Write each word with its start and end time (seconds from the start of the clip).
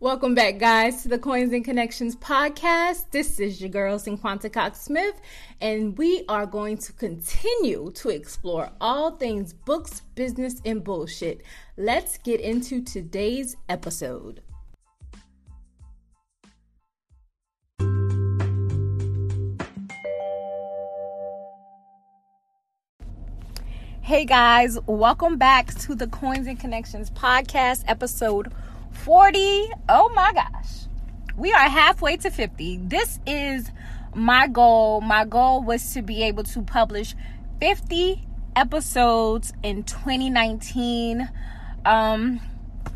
Welcome 0.00 0.34
back, 0.34 0.58
guys, 0.58 1.02
to 1.02 1.08
the 1.08 1.20
Coins 1.20 1.52
and 1.52 1.64
Connections 1.64 2.16
podcast. 2.16 3.12
This 3.12 3.38
is 3.38 3.60
your 3.60 3.70
girl, 3.70 3.96
Cinquanta 3.96 4.52
Cox 4.52 4.80
Smith, 4.80 5.14
and 5.60 5.96
we 5.96 6.24
are 6.28 6.46
going 6.46 6.78
to 6.78 6.92
continue 6.94 7.92
to 7.92 8.08
explore 8.08 8.70
all 8.80 9.12
things 9.12 9.52
books, 9.52 10.02
business, 10.16 10.60
and 10.64 10.82
bullshit. 10.82 11.42
Let's 11.76 12.18
get 12.18 12.40
into 12.40 12.82
today's 12.82 13.56
episode. 13.68 14.42
Hey 24.02 24.24
guys, 24.24 24.76
welcome 24.86 25.38
back 25.38 25.72
to 25.76 25.94
the 25.94 26.08
Coins 26.08 26.48
and 26.48 26.58
Connections 26.58 27.10
podcast, 27.10 27.84
episode 27.86 28.52
40. 28.94 29.68
Oh 29.88 30.10
my 30.14 30.32
gosh. 30.32 30.86
We 31.36 31.52
are 31.52 31.68
halfway 31.68 32.16
to 32.18 32.30
50. 32.30 32.78
This 32.78 33.18
is 33.26 33.70
my 34.14 34.46
goal. 34.46 35.00
My 35.00 35.24
goal 35.24 35.62
was 35.62 35.92
to 35.94 36.02
be 36.02 36.22
able 36.22 36.44
to 36.44 36.62
publish 36.62 37.14
50 37.60 38.26
episodes 38.56 39.52
in 39.62 39.82
2019. 39.82 41.28
Um 41.84 42.40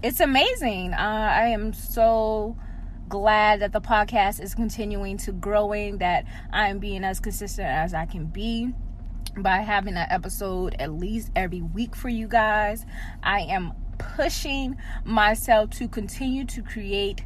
it's 0.02 0.20
amazing. 0.20 0.94
Uh, 0.94 0.96
I 0.96 1.48
am 1.48 1.72
so 1.72 2.56
glad 3.08 3.60
that 3.60 3.72
the 3.72 3.80
podcast 3.80 4.40
is 4.40 4.54
continuing 4.54 5.16
to 5.16 5.32
growing 5.32 5.98
that 5.98 6.24
I'm 6.52 6.78
being 6.78 7.02
as 7.04 7.18
consistent 7.18 7.66
as 7.66 7.94
I 7.94 8.06
can 8.06 8.26
be 8.26 8.72
by 9.36 9.58
having 9.58 9.96
an 9.96 10.06
episode 10.10 10.76
at 10.78 10.92
least 10.92 11.30
every 11.34 11.62
week 11.62 11.96
for 11.96 12.08
you 12.08 12.28
guys. 12.28 12.86
I 13.22 13.40
am 13.40 13.72
pushing 13.98 14.76
myself 15.04 15.70
to 15.70 15.88
continue 15.88 16.44
to 16.46 16.62
create 16.62 17.24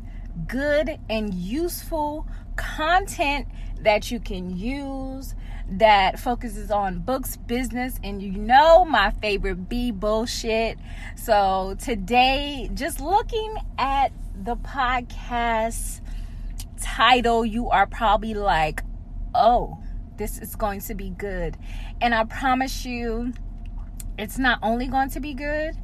good 0.48 0.98
and 1.08 1.34
useful 1.34 2.26
content 2.56 3.46
that 3.80 4.10
you 4.10 4.20
can 4.20 4.56
use 4.56 5.34
that 5.68 6.18
focuses 6.18 6.70
on 6.70 6.98
books, 6.98 7.36
business, 7.36 7.98
and 8.02 8.22
you 8.22 8.32
know 8.32 8.84
my 8.84 9.10
favorite 9.22 9.68
B 9.68 9.90
bullshit. 9.90 10.78
So 11.16 11.76
today, 11.78 12.70
just 12.74 13.00
looking 13.00 13.56
at 13.78 14.12
the 14.34 14.56
podcast 14.56 16.00
title, 16.80 17.44
you 17.44 17.70
are 17.70 17.86
probably 17.86 18.34
like, 18.34 18.82
oh, 19.34 19.78
this 20.16 20.38
is 20.38 20.56
going 20.56 20.80
to 20.82 20.94
be 20.94 21.10
good. 21.10 21.56
And 22.00 22.14
I 22.14 22.24
promise 22.24 22.84
you, 22.84 23.32
it's 24.18 24.38
not 24.38 24.58
only 24.62 24.86
going 24.86 25.10
to 25.10 25.20
be 25.20 25.32
good, 25.32 25.76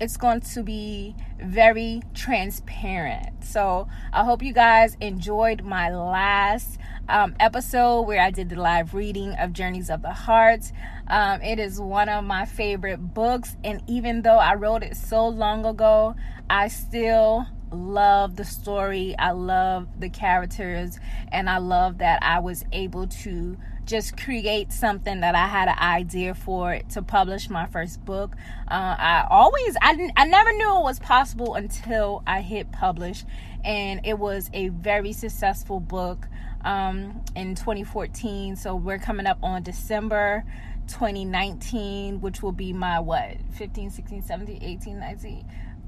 it's 0.00 0.16
going 0.16 0.40
to 0.40 0.62
be 0.62 1.14
very 1.40 2.02
transparent. 2.14 3.44
So 3.44 3.88
I 4.12 4.24
hope 4.24 4.42
you 4.42 4.52
guys 4.52 4.96
enjoyed 5.00 5.62
my 5.62 5.90
last 5.90 6.78
um, 7.08 7.34
episode 7.40 8.02
where 8.02 8.20
I 8.20 8.30
did 8.30 8.48
the 8.50 8.56
live 8.56 8.94
reading 8.94 9.32
of 9.34 9.52
Journeys 9.52 9.90
of 9.90 10.02
the 10.02 10.12
Heart. 10.12 10.72
Um, 11.08 11.40
it 11.40 11.58
is 11.58 11.80
one 11.80 12.08
of 12.08 12.24
my 12.24 12.44
favorite 12.44 13.14
books, 13.14 13.56
and 13.64 13.82
even 13.86 14.22
though 14.22 14.38
I 14.38 14.54
wrote 14.54 14.82
it 14.82 14.96
so 14.96 15.28
long 15.28 15.64
ago, 15.64 16.16
I 16.50 16.68
still 16.68 17.46
love 17.70 18.36
the 18.36 18.44
story. 18.44 19.14
I 19.18 19.32
love 19.32 19.88
the 19.98 20.08
characters, 20.08 20.98
and 21.32 21.48
I 21.48 21.58
love 21.58 21.98
that 21.98 22.22
I 22.22 22.40
was 22.40 22.64
able 22.72 23.06
to 23.08 23.56
just 23.84 24.16
create 24.16 24.72
something 24.72 25.20
that 25.20 25.34
I 25.34 25.46
had 25.46 25.68
an 25.68 25.78
idea 25.78 26.34
for 26.34 26.80
to 26.90 27.02
publish 27.02 27.48
my 27.48 27.66
first 27.66 28.04
book. 28.04 28.34
Uh, 28.68 28.96
I 28.98 29.26
always, 29.30 29.76
I, 29.80 30.10
I 30.16 30.24
never 30.26 30.52
knew 30.52 30.76
it 30.78 30.82
was 30.82 30.98
possible 30.98 31.54
until 31.54 32.22
I 32.26 32.40
hit 32.40 32.72
publish, 32.72 33.24
and 33.64 34.00
it 34.04 34.18
was 34.18 34.50
a 34.52 34.68
very 34.68 35.12
successful 35.12 35.80
book 35.80 36.26
um, 36.64 37.22
in 37.36 37.54
2014. 37.54 38.56
So 38.56 38.74
we're 38.74 38.98
coming 38.98 39.26
up 39.26 39.38
on 39.42 39.62
December 39.62 40.44
2019, 40.88 42.20
which 42.20 42.42
will 42.42 42.52
be 42.52 42.72
my 42.72 43.00
what 43.00 43.36
15, 43.54 43.90
16, 43.90 44.22
17, 44.22 44.62
18, 44.62 44.98
19 44.98 45.44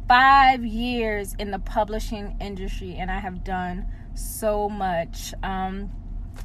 five 0.09 0.65
years 0.65 1.35
in 1.39 1.51
the 1.51 1.59
publishing 1.59 2.35
industry 2.41 2.97
and 2.97 3.11
I 3.11 3.21
have 3.21 3.45
done 3.45 3.87
so 4.15 4.69
much. 4.69 5.35
Um, 5.43 5.91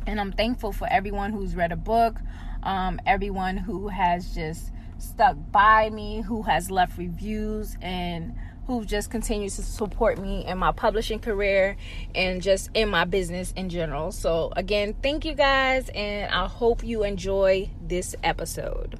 and 0.06 0.20
I'm 0.20 0.34
thankful 0.34 0.74
for 0.74 0.88
everyone 0.92 1.32
who's 1.32 1.56
read 1.56 1.72
a 1.72 1.78
book, 1.78 2.20
um, 2.64 3.00
everyone 3.06 3.58
who 3.58 3.88
has 3.88 4.36
just 4.36 4.72
stuck 4.98 5.38
by 5.52 5.90
me, 5.90 6.22
who 6.22 6.44
has 6.44 6.70
left 6.70 6.98
reviews, 6.98 7.78
and 7.82 8.36
who 8.68 8.86
just 8.86 9.12
continues 9.12 9.56
to 9.58 9.62
support 9.62 10.18
me 10.18 10.46
in 10.46 10.58
my 10.58 10.72
publishing 10.72 11.20
career 11.20 11.76
and 12.16 12.42
just 12.42 12.70
in 12.74 12.90
my 12.90 13.04
business 13.04 13.54
in 13.56 13.70
general. 13.70 14.12
So, 14.12 14.54
again, 14.56 14.96
thank 15.04 15.26
you 15.26 15.34
guys, 15.34 15.90
and 15.90 16.32
I 16.34 16.48
hope 16.48 16.84
you 16.84 17.04
enjoy 17.04 17.70
this 17.86 18.16
episode. 18.24 19.00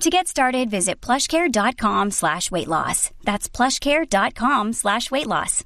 To 0.00 0.10
get 0.10 0.26
started, 0.26 0.70
visit 0.70 1.00
plushcare.com 1.00 2.10
slash 2.10 2.50
weight 2.50 2.68
loss. 2.68 3.10
That's 3.22 3.48
plushcare.com 3.48 4.72
slash 4.72 5.10
weight 5.10 5.26
loss. 5.26 5.62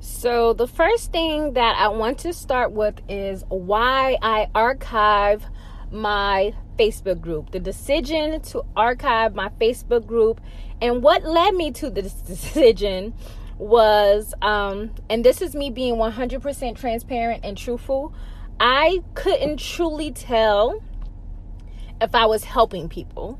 So, 0.00 0.54
the 0.54 0.66
first 0.66 1.12
thing 1.12 1.52
that 1.52 1.76
I 1.78 1.88
want 1.88 2.18
to 2.20 2.32
start 2.32 2.72
with 2.72 3.00
is 3.08 3.44
why 3.48 4.16
I 4.22 4.48
archive 4.54 5.44
my 5.90 6.54
Facebook 6.78 7.20
group, 7.20 7.50
the 7.50 7.60
decision 7.60 8.40
to 8.40 8.64
archive 8.76 9.34
my 9.34 9.50
Facebook 9.60 10.06
group, 10.06 10.40
and 10.80 11.02
what 11.02 11.24
led 11.24 11.54
me 11.54 11.70
to 11.72 11.90
this 11.90 12.12
decision 12.26 13.14
was, 13.58 14.34
um, 14.42 14.90
and 15.08 15.24
this 15.24 15.40
is 15.40 15.54
me 15.54 15.70
being 15.70 15.94
100% 15.94 16.76
transparent 16.76 17.44
and 17.44 17.56
truthful. 17.56 18.14
I 18.58 19.02
couldn't 19.14 19.58
truly 19.58 20.10
tell 20.10 20.82
if 22.00 22.14
I 22.14 22.26
was 22.26 22.44
helping 22.44 22.88
people. 22.88 23.38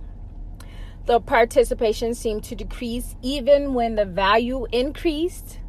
The 1.07 1.21
participation 1.21 2.15
seemed 2.15 2.45
to 2.45 2.55
decrease 2.55 3.15
even 3.23 3.75
when 3.75 3.95
the 3.95 4.05
value 4.05 4.67
increased. 4.73 5.61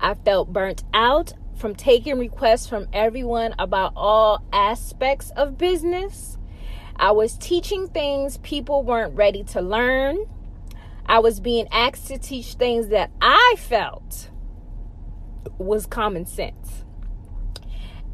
I 0.00 0.14
felt 0.14 0.52
burnt 0.52 0.82
out 0.92 1.32
from 1.54 1.74
taking 1.76 2.18
requests 2.18 2.66
from 2.66 2.88
everyone 2.92 3.54
about 3.58 3.92
all 3.94 4.44
aspects 4.52 5.30
of 5.36 5.56
business. 5.56 6.36
I 6.96 7.12
was 7.12 7.38
teaching 7.38 7.88
things 7.88 8.38
people 8.38 8.82
weren't 8.82 9.14
ready 9.14 9.44
to 9.44 9.60
learn. 9.60 10.18
I 11.06 11.20
was 11.20 11.40
being 11.40 11.68
asked 11.70 12.08
to 12.08 12.18
teach 12.18 12.54
things 12.54 12.88
that 12.88 13.10
I 13.20 13.54
felt 13.58 14.30
was 15.58 15.86
common 15.86 16.26
sense. 16.26 16.81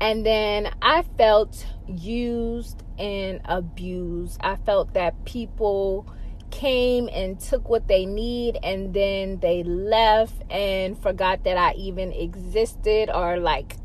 And 0.01 0.25
then 0.25 0.71
I 0.81 1.03
felt 1.17 1.67
used 1.87 2.83
and 2.99 3.41
abused. 3.45 4.41
I 4.43 4.57
felt 4.57 4.95
that 4.95 5.25
people 5.25 6.07
came 6.51 7.09
and 7.13 7.39
took 7.39 7.69
what 7.69 7.89
they 7.89 8.07
need 8.07 8.59
and 8.63 8.95
then 8.95 9.39
they 9.41 9.63
left 9.63 10.43
and 10.51 11.01
forgot 11.01 11.45
that 11.45 11.59
I 11.59 11.75
even 11.75 12.13
existed 12.13 13.11
or 13.13 13.39
like 13.39 13.77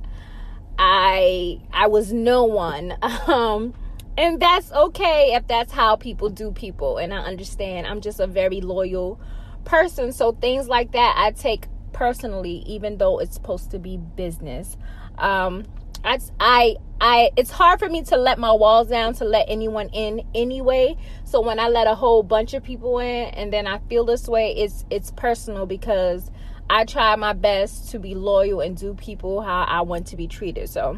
I 0.77 1.59
I 1.71 1.87
was 1.87 2.13
no 2.13 2.45
one. 2.45 2.95
Um 3.27 3.73
and 4.15 4.39
that's 4.39 4.71
okay 4.71 5.33
if 5.33 5.47
that's 5.47 5.73
how 5.73 5.95
people 5.95 6.29
do 6.29 6.51
people 6.51 6.97
and 6.97 7.13
I 7.13 7.17
understand. 7.19 7.87
I'm 7.87 7.99
just 7.99 8.19
a 8.19 8.27
very 8.27 8.61
loyal 8.61 9.19
person. 9.65 10.11
So 10.11 10.33
things 10.33 10.67
like 10.67 10.91
that 10.93 11.15
I 11.17 11.31
take 11.31 11.67
personally 11.91 12.63
even 12.65 12.97
though 12.97 13.19
it's 13.19 13.35
supposed 13.35 13.71
to 13.71 13.79
be 13.79 13.97
business. 13.97 14.77
Um 15.17 15.65
I, 16.03 16.19
I 16.39 16.75
I 16.99 17.31
it's 17.35 17.51
hard 17.51 17.79
for 17.79 17.89
me 17.89 18.01
to 18.03 18.17
let 18.17 18.39
my 18.39 18.53
walls 18.53 18.87
down 18.87 19.13
to 19.15 19.25
let 19.25 19.45
anyone 19.49 19.89
in 19.89 20.21
anyway. 20.33 20.95
So 21.25 21.41
when 21.41 21.59
I 21.59 21.67
let 21.67 21.85
a 21.85 21.95
whole 21.95 22.23
bunch 22.23 22.53
of 22.53 22.63
people 22.63 22.99
in 22.99 23.27
and 23.33 23.51
then 23.51 23.67
I 23.67 23.79
feel 23.89 24.05
this 24.05 24.27
way, 24.27 24.55
it's 24.55 24.85
it's 24.89 25.11
personal 25.11 25.65
because 25.65 26.31
I 26.69 26.85
try 26.85 27.15
my 27.17 27.33
best 27.33 27.91
to 27.91 27.99
be 27.99 28.15
loyal 28.15 28.61
and 28.61 28.77
do 28.77 28.93
people 28.93 29.41
how 29.41 29.63
I 29.63 29.81
want 29.81 30.07
to 30.07 30.15
be 30.15 30.27
treated. 30.27 30.69
So 30.69 30.97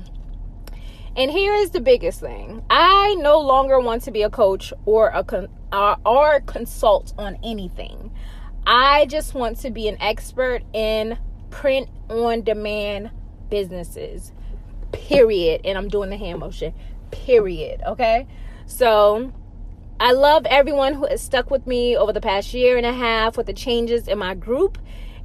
and 1.17 1.31
here 1.31 1.53
is 1.53 1.71
the 1.71 1.81
biggest 1.81 2.19
thing. 2.19 2.61
I 2.69 3.15
no 3.15 3.39
longer 3.39 3.79
want 3.79 4.03
to 4.03 4.11
be 4.11 4.21
a 4.21 4.29
coach 4.29 4.73
or 4.85 5.09
a 5.09 5.23
con- 5.23 5.49
or, 5.71 5.97
or 6.05 6.39
consult 6.41 7.13
on 7.17 7.37
anything. 7.43 8.11
I 8.67 9.05
just 9.05 9.33
want 9.33 9.59
to 9.61 9.71
be 9.71 9.87
an 9.87 9.97
expert 10.01 10.63
in 10.73 11.17
print 11.49 11.89
on 12.09 12.43
demand 12.43 13.11
businesses. 13.49 14.33
Period. 14.95 15.61
And 15.63 15.77
I'm 15.77 15.87
doing 15.87 16.09
the 16.09 16.17
hand 16.17 16.39
motion. 16.39 16.73
Period. 17.11 17.81
Okay? 17.85 18.27
So 18.65 19.31
I 19.99 20.11
love 20.11 20.45
everyone 20.47 20.93
who 20.93 21.05
has 21.07 21.21
stuck 21.21 21.49
with 21.51 21.65
me 21.67 21.95
over 21.95 22.11
the 22.11 22.21
past 22.21 22.53
year 22.53 22.77
and 22.77 22.85
a 22.85 22.93
half 22.93 23.37
with 23.37 23.45
the 23.45 23.53
changes 23.53 24.07
in 24.07 24.17
my 24.17 24.33
group 24.33 24.77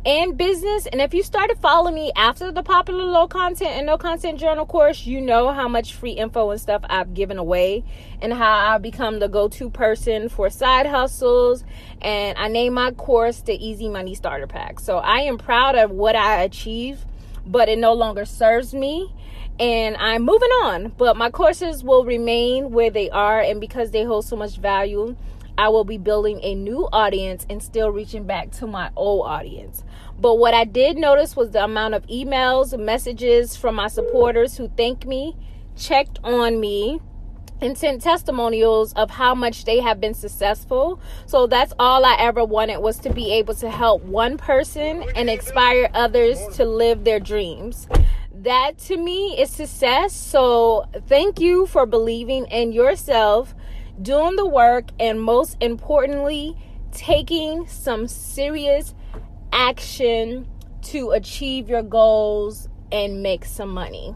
and 0.07 0.37
business. 0.37 0.87
And 0.87 1.01
if 1.01 1.13
you 1.13 1.23
started 1.23 1.59
following 1.59 1.95
me 1.95 2.13
after 2.17 2.51
the 2.51 2.63
popular 2.63 3.05
low 3.05 3.29
content 3.29 3.73
and 3.73 3.87
no 3.87 3.99
content 3.99 4.39
journal 4.39 4.65
course, 4.65 5.05
you 5.05 5.21
know 5.21 5.53
how 5.53 5.69
much 5.69 5.95
free 5.95 6.13
info 6.13 6.51
and 6.51 6.61
stuff 6.61 6.83
I've 6.89 7.15
given 7.15 7.39
away 7.39 7.85
and 8.23 8.33
how 8.33 8.75
I've 8.75 8.83
become 8.83 9.19
the 9.19 9.29
go 9.29 9.49
to 9.49 9.71
person 9.71 10.29
for 10.29 10.49
side 10.51 10.87
hustles. 10.87 11.65
And 12.01 12.39
I 12.39 12.49
named 12.49 12.75
my 12.75 12.93
course 12.93 13.43
the 13.43 13.55
Easy 13.55 13.89
Money 13.89 14.15
Starter 14.15 14.47
Pack. 14.47 14.81
So 14.81 14.99
I 14.99 15.21
am 15.21 15.37
proud 15.37 15.75
of 15.77 15.91
what 15.91 16.17
I 16.17 16.43
achieved, 16.43 17.05
but 17.47 17.69
it 17.69 17.79
no 17.79 17.93
longer 17.93 18.25
serves 18.25 18.75
me. 18.75 19.13
And 19.59 19.97
I'm 19.99 20.23
moving 20.23 20.49
on, 20.51 20.93
but 20.97 21.17
my 21.17 21.31
courses 21.31 21.85
will 21.85 22.05
remain 22.05 22.71
where 22.71 22.91
they 22.91 23.11
are. 23.11 23.41
And 23.41 23.61
because 23.61 23.91
they 23.91 24.05
hold 24.05 24.25
so 24.25 24.37
much 24.37 24.57
value, 24.57 25.17
I 25.59 25.69
will 25.69 25.85
be 25.85 25.99
building 25.99 26.41
a 26.43 26.55
new 26.55 26.89
audience 26.93 27.47
and 27.51 27.63
still 27.63 27.91
reaching 27.91 28.25
back 28.25 28.51
to 28.53 28.67
my 28.67 28.91
old 28.97 29.27
audience. 29.27 29.85
But 30.19 30.37
what 30.37 30.55
I 30.55 30.65
did 30.65 30.97
notice 30.97 31.37
was 31.37 31.51
the 31.51 31.63
amount 31.63 31.95
of 31.95 32.07
emails, 32.07 32.79
messages 32.79 33.57
from 33.57 33.75
my 33.75 33.89
supporters 33.89 34.57
who 34.57 34.69
thanked 34.69 35.07
me, 35.07 35.37
checked 35.77 36.19
on 36.25 36.61
me, 36.61 37.01
and 37.61 37.77
sent 37.77 38.03
testimonials 38.03 38.93
of 38.95 39.11
how 39.11 39.35
much 39.35 39.65
they 39.65 39.81
have 39.81 40.01
been 40.01 40.15
successful. 40.15 41.01
So 41.27 41.47
that's 41.47 41.73
all 41.79 42.05
I 42.05 42.17
ever 42.19 42.45
wanted 42.45 42.79
was 42.79 42.99
to 43.01 43.13
be 43.13 43.33
able 43.35 43.55
to 43.55 43.71
help 43.71 44.03
one 44.03 44.37
person 44.37 45.05
and 45.15 45.29
inspire 45.29 45.91
others 45.95 46.39
to 46.57 46.65
live 46.65 47.05
their 47.05 47.21
dreams. 47.21 47.87
That 48.33 48.79
to 48.87 48.97
me 48.97 49.39
is 49.39 49.51
success. 49.51 50.15
So 50.15 50.87
thank 51.07 51.41
you 51.41 51.67
for 51.67 51.85
believing 51.85 52.47
in 52.47 52.73
yourself, 52.73 53.55
doing 54.01 54.37
the 54.37 54.47
work, 54.47 54.91
and 54.99 55.21
most 55.21 55.57
importantly, 55.61 56.57
taking 56.93 57.67
some 57.67 58.09
serious 58.09 58.95
action 59.53 60.49
to 60.83 61.11
achieve 61.11 61.69
your 61.69 61.83
goals 61.83 62.69
and 62.91 63.23
make 63.23 63.45
some 63.45 63.69
money. 63.69 64.15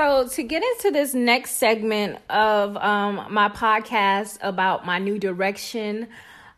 So, 0.00 0.26
to 0.26 0.42
get 0.42 0.62
into 0.62 0.92
this 0.92 1.12
next 1.12 1.56
segment 1.56 2.20
of 2.30 2.74
um, 2.78 3.26
my 3.28 3.50
podcast 3.50 4.38
about 4.40 4.86
my 4.86 4.98
new 4.98 5.18
direction, 5.18 6.04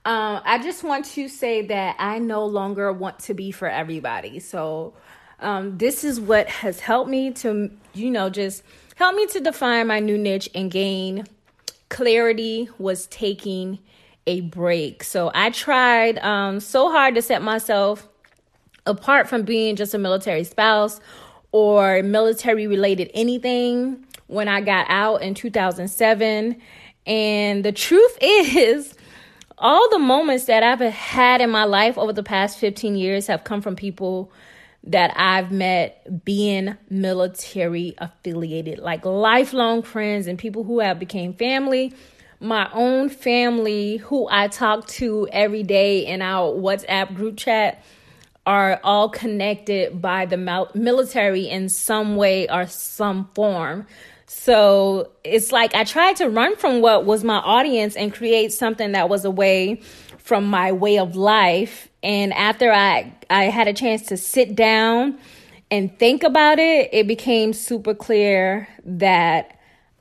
um, 0.04 0.40
I 0.44 0.62
just 0.62 0.84
want 0.84 1.06
to 1.06 1.28
say 1.28 1.66
that 1.66 1.96
I 1.98 2.20
no 2.20 2.46
longer 2.46 2.92
want 2.92 3.18
to 3.18 3.34
be 3.34 3.50
for 3.50 3.66
everybody. 3.68 4.38
So, 4.38 4.94
um, 5.40 5.76
this 5.76 6.04
is 6.04 6.20
what 6.20 6.48
has 6.48 6.78
helped 6.78 7.10
me 7.10 7.32
to, 7.32 7.68
you 7.94 8.10
know, 8.12 8.30
just 8.30 8.62
help 8.94 9.16
me 9.16 9.26
to 9.26 9.40
define 9.40 9.88
my 9.88 9.98
new 9.98 10.16
niche 10.16 10.48
and 10.54 10.70
gain 10.70 11.24
clarity 11.88 12.68
was 12.78 13.08
taking 13.08 13.80
a 14.24 14.42
break. 14.42 15.02
So 15.02 15.32
I 15.34 15.50
tried 15.50 16.20
um, 16.20 16.60
so 16.60 16.92
hard 16.92 17.16
to 17.16 17.22
set 17.22 17.42
myself 17.42 18.08
apart 18.86 19.28
from 19.28 19.42
being 19.42 19.74
just 19.74 19.94
a 19.94 19.98
military 19.98 20.44
spouse 20.44 21.00
or 21.52 22.02
military 22.02 22.66
related 22.66 23.10
anything 23.14 24.04
when 24.26 24.48
I 24.48 24.60
got 24.60 24.86
out 24.88 25.22
in 25.22 25.34
2007. 25.34 26.60
And 27.06 27.64
the 27.64 27.72
truth 27.72 28.18
is, 28.20 28.94
all 29.58 29.88
the 29.90 29.98
moments 29.98 30.46
that 30.46 30.62
I've 30.62 30.80
had 30.80 31.40
in 31.40 31.50
my 31.50 31.64
life 31.64 31.96
over 31.96 32.12
the 32.12 32.22
past 32.22 32.58
15 32.58 32.96
years 32.96 33.28
have 33.28 33.44
come 33.44 33.62
from 33.62 33.76
people 33.76 34.32
that 34.84 35.12
I've 35.16 35.52
met 35.52 36.24
being 36.24 36.76
military 36.90 37.94
affiliated, 37.98 38.80
like 38.80 39.04
lifelong 39.04 39.82
friends 39.82 40.26
and 40.26 40.36
people 40.36 40.64
who 40.64 40.80
have 40.80 40.98
became 40.98 41.34
family 41.34 41.94
my 42.42 42.68
own 42.72 43.08
family 43.08 43.98
who 43.98 44.28
I 44.28 44.48
talk 44.48 44.88
to 44.88 45.28
every 45.30 45.62
day 45.62 46.04
in 46.04 46.20
our 46.20 46.52
WhatsApp 46.52 47.14
group 47.14 47.36
chat 47.36 47.82
are 48.46 48.80
all 48.82 49.08
connected 49.08 50.02
by 50.02 50.26
the 50.26 50.36
military 50.74 51.48
in 51.48 51.68
some 51.68 52.16
way 52.16 52.48
or 52.48 52.66
some 52.66 53.28
form. 53.34 53.86
So 54.26 55.12
it's 55.22 55.52
like 55.52 55.74
I 55.74 55.84
tried 55.84 56.16
to 56.16 56.28
run 56.28 56.56
from 56.56 56.80
what 56.80 57.04
was 57.04 57.22
my 57.22 57.36
audience 57.36 57.96
and 57.96 58.12
create 58.12 58.52
something 58.52 58.92
that 58.92 59.08
was 59.08 59.24
away 59.24 59.82
from 60.18 60.46
my 60.46 60.72
way 60.72 60.98
of 60.98 61.14
life. 61.16 61.88
And 62.02 62.32
after 62.32 62.72
I 62.72 63.12
I 63.30 63.44
had 63.44 63.68
a 63.68 63.72
chance 63.72 64.06
to 64.06 64.16
sit 64.16 64.56
down 64.56 65.18
and 65.70 65.96
think 65.98 66.22
about 66.22 66.58
it, 66.58 66.88
it 66.92 67.06
became 67.06 67.52
super 67.52 67.94
clear 67.94 68.68
that 68.84 69.58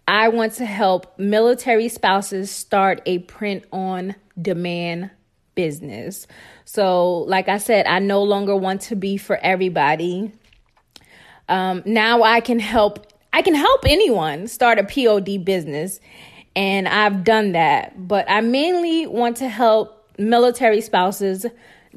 I 0.08 0.30
want 0.30 0.54
to 0.54 0.66
help 0.66 1.18
military 1.20 1.90
spouses 1.90 2.50
start 2.50 3.02
a 3.06 3.20
print 3.20 3.66
on 3.72 4.16
demand 4.42 5.12
business. 5.56 6.26
So, 6.74 7.26
like 7.28 7.50
I 7.50 7.58
said, 7.58 7.86
I 7.86 8.00
no 8.00 8.24
longer 8.24 8.56
want 8.56 8.80
to 8.84 8.96
be 8.96 9.18
for 9.18 9.36
everybody. 9.36 10.32
Um, 11.50 11.84
now 11.86 12.24
I 12.24 12.40
can 12.40 12.60
help. 12.60 13.08
I 13.34 13.42
can 13.42 13.56
help 13.56 13.82
anyone 13.86 14.48
start 14.48 14.80
a 14.80 14.86
POD 14.86 15.44
business, 15.44 16.00
and 16.56 16.88
I've 16.88 17.26
done 17.26 17.52
that. 17.52 18.08
But 18.08 18.24
I 18.32 18.40
mainly 18.40 19.06
want 19.06 19.36
to 19.38 19.50
help 19.50 20.16
military 20.18 20.80
spouses 20.80 21.46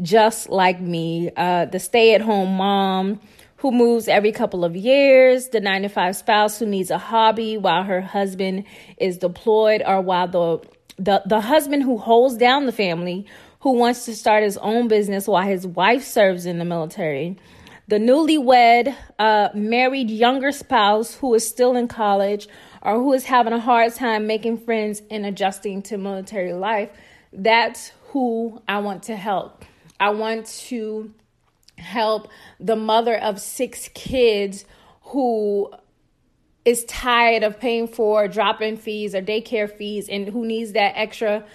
just 0.02 0.48
like 0.48 0.80
me, 0.80 1.30
uh, 1.36 1.66
the 1.66 1.78
stay-at-home 1.78 2.56
mom 2.56 3.20
who 3.58 3.70
moves 3.70 4.08
every 4.08 4.32
couple 4.32 4.64
of 4.64 4.74
years, 4.74 5.50
the 5.50 5.60
9 5.60 5.82
to 5.82 5.88
5 5.88 6.16
spouse 6.16 6.58
who 6.58 6.66
needs 6.66 6.90
a 6.90 6.98
hobby 6.98 7.56
while 7.56 7.84
her 7.84 8.00
husband 8.00 8.64
is 8.96 9.18
deployed, 9.18 9.84
or 9.86 10.00
while 10.00 10.26
the, 10.26 10.58
the, 10.98 11.22
the 11.26 11.40
husband 11.42 11.84
who 11.84 11.96
holds 11.96 12.36
down 12.36 12.66
the 12.66 12.72
family 12.72 13.24
who 13.64 13.72
wants 13.72 14.04
to 14.04 14.14
start 14.14 14.42
his 14.42 14.58
own 14.58 14.88
business 14.88 15.26
while 15.26 15.42
his 15.42 15.66
wife 15.66 16.04
serves 16.04 16.44
in 16.44 16.58
the 16.58 16.66
military. 16.66 17.34
The 17.88 17.96
newlywed, 17.96 18.94
uh, 19.18 19.48
married 19.54 20.10
younger 20.10 20.52
spouse 20.52 21.14
who 21.14 21.32
is 21.32 21.48
still 21.48 21.74
in 21.74 21.88
college 21.88 22.46
or 22.82 22.96
who 22.96 23.14
is 23.14 23.24
having 23.24 23.54
a 23.54 23.58
hard 23.58 23.94
time 23.94 24.26
making 24.26 24.58
friends 24.58 25.00
and 25.10 25.24
adjusting 25.24 25.80
to 25.84 25.96
military 25.96 26.52
life. 26.52 26.90
That's 27.32 27.92
who 28.08 28.60
I 28.68 28.80
want 28.80 29.04
to 29.04 29.16
help. 29.16 29.64
I 29.98 30.10
want 30.10 30.44
to 30.68 31.14
help 31.78 32.28
the 32.60 32.76
mother 32.76 33.16
of 33.16 33.40
six 33.40 33.88
kids 33.94 34.66
who 35.04 35.72
is 36.66 36.84
tired 36.84 37.42
of 37.42 37.58
paying 37.58 37.88
for 37.88 38.28
drop-in 38.28 38.76
fees 38.76 39.14
or 39.14 39.22
daycare 39.22 39.74
fees 39.74 40.10
and 40.10 40.28
who 40.28 40.44
needs 40.44 40.72
that 40.72 40.92
extra 40.96 41.46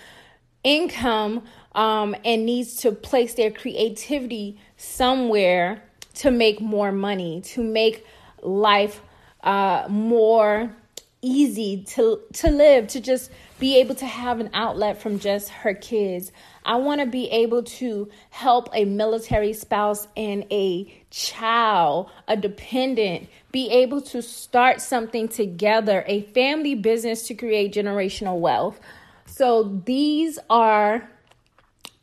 income 0.64 1.44
um, 1.74 2.16
and 2.26 2.46
needs 2.46 2.78
to 2.78 2.92
place 2.92 3.34
their 3.36 3.52
creativity 3.52 4.58
somewhere 4.78 5.84
to 6.16 6.32
make 6.32 6.60
more 6.60 6.92
money 6.92 7.42
to 7.42 7.64
make 7.64 8.06
life 8.42 9.02
uh, 9.44 9.86
more 9.90 10.76
easy 11.22 11.84
to 11.84 12.22
to 12.34 12.50
live 12.50 12.88
to 12.88 13.00
just 13.00 13.30
be 13.60 13.78
able 13.78 13.94
to 13.94 14.06
have 14.06 14.40
an 14.40 14.50
outlet 14.54 15.02
from 15.02 15.20
just 15.20 15.50
her 15.50 15.74
kids 15.74 16.32
I 16.70 16.76
want 16.76 17.02
to 17.02 17.08
be 17.08 17.28
able 17.32 17.64
to 17.64 18.10
help 18.30 18.70
a 18.74 18.86
military 18.86 19.54
spouse 19.54 20.08
and 20.16 20.46
a 20.52 20.86
child, 21.10 22.12
a 22.28 22.38
dependent, 22.38 23.28
be 23.52 23.72
able 23.72 24.02
to 24.04 24.22
start 24.22 24.80
something 24.80 25.28
together, 25.28 26.04
a 26.06 26.22
family 26.22 26.76
business 26.76 27.28
to 27.28 27.34
create 27.34 27.74
generational 27.74 28.40
wealth. 28.40 28.80
So 29.26 29.82
these 29.86 30.38
are 30.48 31.10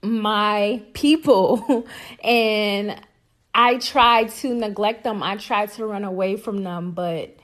my 0.02 0.82
people 0.92 1.86
and 2.24 3.00
I 3.54 3.78
try 3.78 4.24
to 4.24 4.54
neglect 4.54 5.04
them. 5.04 5.22
I 5.22 5.36
try 5.36 5.66
to 5.66 5.86
run 5.86 6.04
away 6.04 6.36
from 6.36 6.62
them, 6.62 6.92
but 6.92 7.36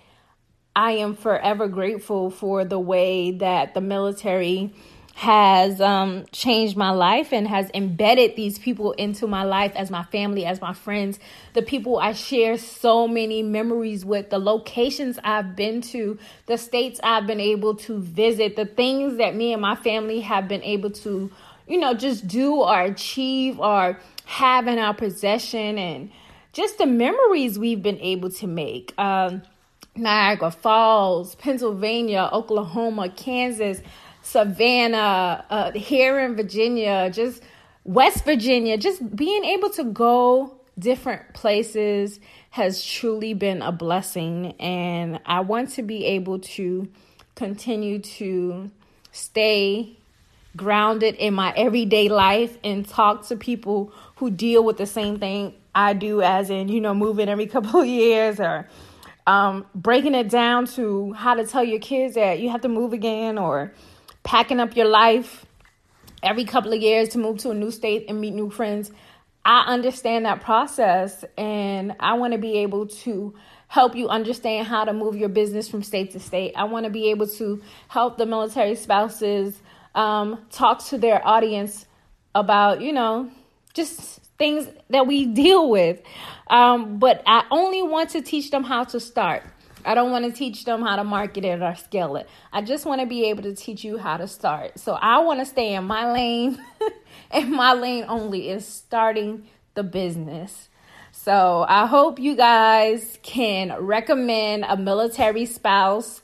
I 0.76 0.92
am 0.92 1.16
forever 1.16 1.68
grateful 1.68 2.30
for 2.30 2.64
the 2.64 2.78
way 2.78 3.32
that 3.32 3.74
the 3.74 3.80
military 3.80 4.74
has 5.14 5.80
um, 5.80 6.24
changed 6.32 6.76
my 6.76 6.90
life 6.90 7.32
and 7.32 7.46
has 7.46 7.70
embedded 7.74 8.34
these 8.34 8.58
people 8.58 8.92
into 8.92 9.26
my 9.26 9.42
life 9.42 9.72
as 9.76 9.90
my 9.90 10.02
family, 10.04 10.46
as 10.46 10.60
my 10.60 10.72
friends, 10.72 11.18
the 11.52 11.62
people 11.62 11.98
I 11.98 12.12
share 12.12 12.56
so 12.56 13.06
many 13.06 13.42
memories 13.42 14.04
with, 14.04 14.30
the 14.30 14.38
locations 14.38 15.18
I've 15.22 15.54
been 15.54 15.82
to, 15.82 16.18
the 16.46 16.56
states 16.56 16.98
I've 17.02 17.26
been 17.26 17.40
able 17.40 17.76
to 17.76 18.00
visit, 18.00 18.56
the 18.56 18.64
things 18.64 19.18
that 19.18 19.36
me 19.36 19.52
and 19.52 19.60
my 19.60 19.76
family 19.76 20.20
have 20.20 20.48
been 20.48 20.62
able 20.62 20.90
to, 20.90 21.30
you 21.66 21.78
know, 21.78 21.94
just 21.94 22.26
do 22.26 22.56
or 22.56 22.82
achieve 22.82 23.58
or 23.58 23.98
have 24.24 24.66
in 24.66 24.78
our 24.78 24.94
possession, 24.94 25.78
and 25.78 26.10
just 26.52 26.78
the 26.78 26.86
memories 26.86 27.58
we've 27.58 27.82
been 27.82 28.00
able 28.00 28.30
to 28.30 28.46
make. 28.46 28.94
Um, 28.98 29.42
Niagara 29.94 30.50
Falls, 30.50 31.34
Pennsylvania, 31.36 32.28
Oklahoma, 32.32 33.10
Kansas. 33.10 33.80
Savannah, 34.22 35.44
uh, 35.50 35.72
here 35.72 36.20
in 36.20 36.36
Virginia, 36.36 37.10
just 37.10 37.42
West 37.84 38.24
Virginia, 38.24 38.78
just 38.78 39.14
being 39.14 39.44
able 39.44 39.68
to 39.70 39.84
go 39.84 40.60
different 40.78 41.34
places 41.34 42.20
has 42.50 42.84
truly 42.84 43.34
been 43.34 43.62
a 43.62 43.72
blessing. 43.72 44.52
And 44.60 45.20
I 45.26 45.40
want 45.40 45.70
to 45.70 45.82
be 45.82 46.04
able 46.06 46.38
to 46.38 46.88
continue 47.34 47.98
to 47.98 48.70
stay 49.10 49.98
grounded 50.56 51.14
in 51.16 51.34
my 51.34 51.52
everyday 51.56 52.08
life 52.08 52.56
and 52.62 52.86
talk 52.88 53.26
to 53.28 53.36
people 53.36 53.92
who 54.16 54.30
deal 54.30 54.64
with 54.64 54.76
the 54.76 54.86
same 54.86 55.18
thing 55.18 55.54
I 55.74 55.94
do, 55.94 56.20
as 56.20 56.50
in, 56.50 56.68
you 56.68 56.80
know, 56.80 56.94
moving 56.94 57.28
every 57.28 57.46
couple 57.48 57.80
of 57.80 57.86
years 57.86 58.38
or 58.40 58.68
um, 59.26 59.66
breaking 59.74 60.14
it 60.14 60.28
down 60.28 60.66
to 60.66 61.12
how 61.12 61.34
to 61.34 61.46
tell 61.46 61.64
your 61.64 61.78
kids 61.78 62.14
that 62.14 62.40
you 62.40 62.50
have 62.50 62.62
to 62.62 62.68
move 62.68 62.92
again 62.92 63.38
or 63.38 63.72
packing 64.22 64.60
up 64.60 64.76
your 64.76 64.88
life 64.88 65.46
every 66.22 66.44
couple 66.44 66.72
of 66.72 66.80
years 66.80 67.10
to 67.10 67.18
move 67.18 67.38
to 67.38 67.50
a 67.50 67.54
new 67.54 67.70
state 67.70 68.06
and 68.08 68.20
meet 68.20 68.34
new 68.34 68.50
friends. 68.50 68.90
I 69.44 69.64
understand 69.66 70.24
that 70.26 70.40
process 70.40 71.24
and 71.36 71.96
I 71.98 72.14
want 72.14 72.32
to 72.32 72.38
be 72.38 72.58
able 72.58 72.86
to 72.86 73.34
help 73.66 73.96
you 73.96 74.08
understand 74.08 74.68
how 74.68 74.84
to 74.84 74.92
move 74.92 75.16
your 75.16 75.28
business 75.28 75.68
from 75.68 75.82
state 75.82 76.12
to 76.12 76.20
state. 76.20 76.52
I 76.56 76.64
want 76.64 76.84
to 76.84 76.90
be 76.90 77.10
able 77.10 77.26
to 77.26 77.60
help 77.88 78.18
the 78.18 78.26
military 78.26 78.74
spouses 78.76 79.60
um, 79.94 80.44
talk 80.50 80.84
to 80.86 80.98
their 80.98 81.26
audience 81.26 81.86
about, 82.34 82.80
you 82.80 82.92
know, 82.92 83.30
just 83.74 84.20
things 84.38 84.68
that 84.90 85.06
we 85.06 85.26
deal 85.26 85.70
with. 85.70 86.00
Um, 86.48 86.98
but 86.98 87.22
I 87.26 87.44
only 87.50 87.82
want 87.82 88.10
to 88.10 88.22
teach 88.22 88.50
them 88.50 88.64
how 88.64 88.84
to 88.84 89.00
start. 89.00 89.44
I 89.84 89.94
don't 89.94 90.10
want 90.10 90.24
to 90.24 90.32
teach 90.32 90.64
them 90.64 90.82
how 90.82 90.96
to 90.96 91.04
market 91.04 91.44
it 91.44 91.60
or 91.60 91.74
scale 91.74 92.16
it. 92.16 92.28
I 92.52 92.62
just 92.62 92.86
want 92.86 93.00
to 93.00 93.06
be 93.06 93.24
able 93.24 93.42
to 93.42 93.54
teach 93.54 93.82
you 93.84 93.98
how 93.98 94.16
to 94.16 94.28
start. 94.28 94.78
So 94.78 94.92
I 94.92 95.18
want 95.20 95.40
to 95.40 95.46
stay 95.46 95.74
in 95.74 95.84
my 95.84 96.10
lane, 96.12 96.62
and 97.30 97.50
my 97.50 97.72
lane 97.72 98.04
only 98.08 98.48
is 98.48 98.66
starting 98.66 99.48
the 99.74 99.82
business. 99.82 100.68
So 101.10 101.66
I 101.68 101.86
hope 101.86 102.18
you 102.18 102.36
guys 102.36 103.18
can 103.22 103.76
recommend 103.78 104.64
a 104.68 104.76
military 104.76 105.46
spouse 105.46 106.21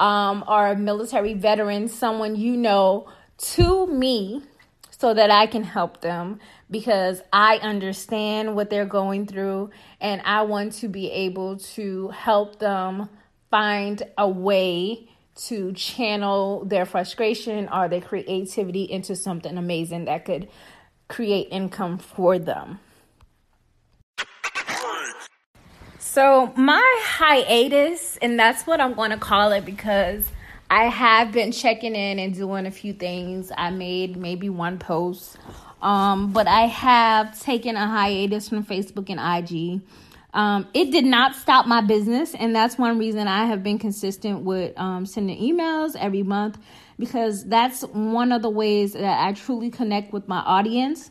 um, 0.00 0.42
or 0.48 0.68
a 0.68 0.76
military 0.76 1.34
veteran, 1.34 1.86
someone 1.86 2.34
you 2.34 2.56
know, 2.56 3.06
to 3.36 3.86
me 3.86 4.42
so 4.90 5.14
that 5.14 5.30
I 5.30 5.46
can 5.46 5.62
help 5.62 6.00
them 6.00 6.40
because 6.70 7.22
I 7.32 7.56
understand 7.58 8.56
what 8.56 8.70
they're 8.70 8.86
going 8.86 9.26
through 9.26 9.70
and 10.00 10.22
I 10.24 10.42
want 10.42 10.72
to 10.74 10.88
be 10.88 11.10
able 11.10 11.58
to 11.74 12.08
help 12.08 12.58
them 12.58 13.10
find 13.50 14.02
a 14.16 14.28
way 14.28 15.08
to 15.46 15.72
channel 15.72 16.64
their 16.64 16.86
frustration 16.86 17.68
or 17.68 17.88
their 17.88 18.00
creativity 18.00 18.84
into 18.84 19.14
something 19.14 19.56
amazing 19.56 20.06
that 20.06 20.24
could 20.24 20.48
create 21.08 21.48
income 21.50 21.98
for 21.98 22.38
them. 22.38 22.78
So, 26.12 26.52
my 26.56 27.02
hiatus, 27.04 28.16
and 28.20 28.36
that's 28.36 28.66
what 28.66 28.80
I'm 28.80 28.94
going 28.94 29.10
to 29.10 29.16
call 29.16 29.52
it 29.52 29.64
because 29.64 30.28
I 30.68 30.86
have 30.86 31.30
been 31.30 31.52
checking 31.52 31.94
in 31.94 32.18
and 32.18 32.34
doing 32.34 32.66
a 32.66 32.70
few 32.72 32.92
things. 32.92 33.52
I 33.56 33.70
made 33.70 34.16
maybe 34.16 34.48
one 34.48 34.78
post 34.78 35.38
um, 35.82 36.32
but 36.32 36.46
I 36.46 36.66
have 36.66 37.40
taken 37.40 37.76
a 37.76 37.86
hiatus 37.86 38.48
from 38.48 38.64
Facebook 38.64 39.08
and 39.08 39.20
IG. 39.20 39.80
Um, 40.32 40.68
it 40.74 40.92
did 40.92 41.04
not 41.04 41.34
stop 41.34 41.66
my 41.66 41.80
business, 41.80 42.34
and 42.34 42.54
that's 42.54 42.78
one 42.78 42.98
reason 42.98 43.26
I 43.26 43.46
have 43.46 43.62
been 43.62 43.78
consistent 43.78 44.42
with 44.42 44.78
um, 44.78 45.06
sending 45.06 45.40
emails 45.40 45.96
every 45.96 46.22
month 46.22 46.58
because 46.98 47.44
that's 47.46 47.82
one 47.82 48.30
of 48.30 48.42
the 48.42 48.50
ways 48.50 48.92
that 48.92 49.26
I 49.26 49.32
truly 49.32 49.70
connect 49.70 50.12
with 50.12 50.28
my 50.28 50.38
audience. 50.40 51.10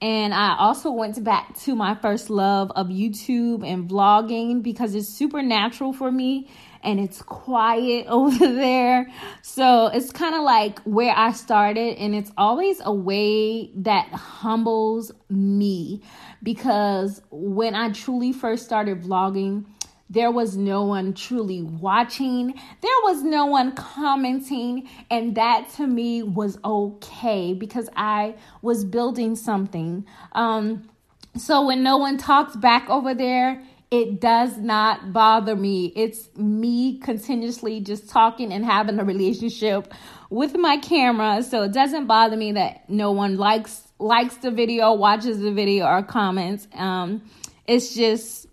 And 0.00 0.32
I 0.32 0.56
also 0.58 0.92
went 0.92 1.22
back 1.24 1.58
to 1.60 1.74
my 1.74 1.94
first 1.96 2.30
love 2.30 2.70
of 2.76 2.86
YouTube 2.86 3.66
and 3.66 3.88
vlogging 3.88 4.62
because 4.62 4.94
it's 4.94 5.08
super 5.08 5.42
natural 5.42 5.92
for 5.92 6.12
me 6.12 6.48
and 6.84 7.00
it's 7.00 7.20
quiet 7.22 8.06
over 8.08 8.46
there. 8.46 9.10
So 9.42 9.88
it's 9.88 10.12
kind 10.12 10.34
of 10.34 10.42
like 10.42 10.80
where 10.80 11.14
I 11.16 11.32
started, 11.32 11.98
and 11.98 12.14
it's 12.14 12.30
always 12.36 12.80
a 12.84 12.92
way 12.92 13.70
that 13.76 14.08
humbles 14.08 15.12
me 15.28 16.02
because 16.42 17.20
when 17.30 17.74
I 17.74 17.90
truly 17.90 18.32
first 18.32 18.64
started 18.64 19.02
vlogging, 19.02 19.64
there 20.10 20.30
was 20.30 20.56
no 20.56 20.84
one 20.84 21.14
truly 21.14 21.62
watching, 21.62 22.54
there 22.80 23.00
was 23.04 23.22
no 23.22 23.46
one 23.46 23.72
commenting, 23.72 24.88
and 25.10 25.34
that 25.34 25.68
to 25.76 25.86
me 25.86 26.22
was 26.22 26.58
okay 26.64 27.54
because 27.54 27.88
I 27.96 28.34
was 28.62 28.84
building 28.84 29.36
something. 29.36 30.06
Um, 30.32 30.88
so 31.36 31.66
when 31.66 31.82
no 31.82 31.98
one 31.98 32.18
talks 32.18 32.56
back 32.56 32.88
over 32.88 33.14
there, 33.14 33.62
it 33.90 34.20
does 34.20 34.58
not 34.58 35.12
bother 35.12 35.56
me. 35.56 35.92
It's 35.96 36.28
me 36.36 36.98
continuously 36.98 37.80
just 37.80 38.08
talking 38.10 38.52
and 38.52 38.64
having 38.64 38.98
a 38.98 39.04
relationship 39.04 39.94
with 40.28 40.56
my 40.56 40.76
camera. 40.76 41.42
So 41.42 41.62
it 41.62 41.72
doesn't 41.72 42.06
bother 42.06 42.36
me 42.36 42.52
that 42.52 42.88
no 42.90 43.12
one 43.12 43.36
likes 43.36 43.84
likes 43.98 44.36
the 44.36 44.50
video, 44.50 44.92
watches 44.92 45.40
the 45.40 45.52
video 45.52 45.86
or 45.86 46.02
comments. 46.02 46.68
Um 46.74 47.22
it's 47.66 47.94
just 47.94 48.47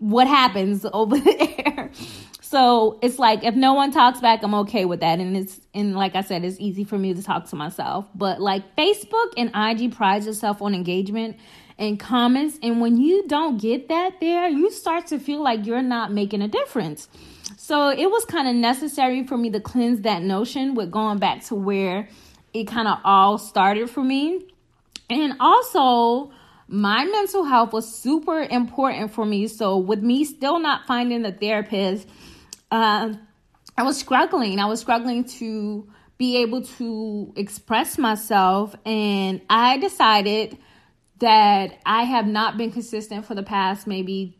what 0.00 0.26
happens 0.26 0.84
over 0.92 1.18
there. 1.18 1.90
So 2.40 2.98
it's 3.00 3.20
like 3.20 3.44
if 3.44 3.54
no 3.54 3.74
one 3.74 3.92
talks 3.92 4.20
back, 4.20 4.42
I'm 4.42 4.54
okay 4.56 4.84
with 4.84 5.00
that. 5.00 5.20
And 5.20 5.36
it's 5.36 5.60
and 5.72 5.94
like 5.94 6.16
I 6.16 6.22
said, 6.22 6.44
it's 6.44 6.58
easy 6.58 6.82
for 6.82 6.98
me 6.98 7.14
to 7.14 7.22
talk 7.22 7.48
to 7.50 7.56
myself. 7.56 8.06
But 8.12 8.40
like 8.40 8.74
Facebook 8.74 9.32
and 9.36 9.52
IG 9.54 9.94
prides 9.94 10.26
itself 10.26 10.60
on 10.60 10.74
engagement 10.74 11.36
and 11.78 12.00
comments. 12.00 12.58
And 12.60 12.80
when 12.80 12.96
you 12.96 13.28
don't 13.28 13.60
get 13.60 13.88
that 13.88 14.18
there, 14.20 14.48
you 14.48 14.70
start 14.72 15.06
to 15.08 15.20
feel 15.20 15.42
like 15.42 15.64
you're 15.64 15.80
not 15.80 16.12
making 16.12 16.42
a 16.42 16.48
difference. 16.48 17.08
So 17.56 17.88
it 17.88 18.10
was 18.10 18.24
kind 18.24 18.48
of 18.48 18.56
necessary 18.56 19.24
for 19.24 19.36
me 19.36 19.50
to 19.50 19.60
cleanse 19.60 20.00
that 20.00 20.22
notion 20.22 20.74
with 20.74 20.90
going 20.90 21.18
back 21.18 21.44
to 21.44 21.54
where 21.54 22.08
it 22.52 22.64
kind 22.64 22.88
of 22.88 22.98
all 23.04 23.38
started 23.38 23.88
for 23.88 24.02
me. 24.02 24.46
And 25.08 25.34
also, 25.38 26.32
my 26.72 27.04
mental 27.04 27.44
health 27.44 27.72
was 27.72 27.92
super 27.92 28.40
important 28.40 29.12
for 29.12 29.26
me. 29.26 29.48
So, 29.48 29.76
with 29.76 30.02
me 30.02 30.24
still 30.24 30.60
not 30.60 30.86
finding 30.86 31.24
a 31.24 31.32
therapist, 31.32 32.08
uh, 32.70 33.12
I 33.76 33.82
was 33.82 33.98
struggling. 33.98 34.60
I 34.60 34.66
was 34.66 34.78
struggling 34.80 35.24
to 35.24 35.88
be 36.16 36.36
able 36.36 36.62
to 36.62 37.32
express 37.34 37.98
myself. 37.98 38.76
And 38.86 39.40
I 39.50 39.78
decided 39.78 40.58
that 41.18 41.78
I 41.84 42.04
have 42.04 42.26
not 42.26 42.56
been 42.56 42.70
consistent 42.70 43.24
for 43.24 43.34
the 43.34 43.42
past 43.42 43.86
maybe 43.86 44.38